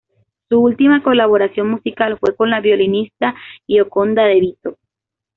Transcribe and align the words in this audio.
Su 0.49 0.59
últimas 0.63 1.03
colaboración 1.03 1.69
musical 1.69 2.17
fue 2.17 2.35
con 2.35 2.49
la 2.49 2.59
violinista 2.59 3.35
Gioconda 3.67 4.23
de 4.23 4.39
Vito. 4.39 4.77